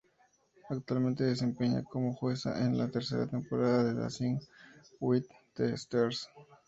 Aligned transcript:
Actualmente 0.71 1.23
se 1.23 1.29
desempeña 1.29 1.83
como 1.83 2.15
jueza 2.15 2.65
en 2.65 2.75
la 2.75 2.89
tercera 2.89 3.27
temporada 3.27 3.83
de 3.83 3.93
Dancing 3.93 4.39
with 4.99 5.25
the 5.53 5.73
stars. 5.77 6.27